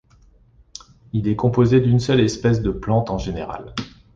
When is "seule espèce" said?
1.99-2.63